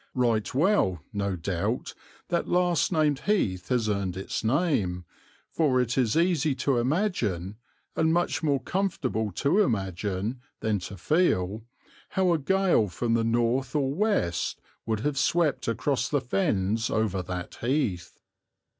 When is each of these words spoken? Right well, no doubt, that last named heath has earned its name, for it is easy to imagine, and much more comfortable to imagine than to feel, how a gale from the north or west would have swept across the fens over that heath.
Right 0.15 0.51
well, 0.51 1.03
no 1.13 1.35
doubt, 1.35 1.93
that 2.29 2.47
last 2.47 2.91
named 2.91 3.19
heath 3.27 3.67
has 3.69 3.87
earned 3.87 4.17
its 4.17 4.43
name, 4.43 5.05
for 5.51 5.79
it 5.79 5.95
is 5.95 6.17
easy 6.17 6.55
to 6.55 6.79
imagine, 6.79 7.57
and 7.95 8.11
much 8.11 8.41
more 8.41 8.59
comfortable 8.59 9.31
to 9.33 9.59
imagine 9.59 10.41
than 10.59 10.79
to 10.89 10.97
feel, 10.97 11.65
how 12.09 12.33
a 12.33 12.39
gale 12.39 12.87
from 12.87 13.13
the 13.13 13.23
north 13.23 13.75
or 13.75 13.93
west 13.93 14.59
would 14.87 15.01
have 15.01 15.19
swept 15.19 15.67
across 15.67 16.09
the 16.09 16.19
fens 16.19 16.89
over 16.89 17.21
that 17.21 17.57
heath. 17.61 18.23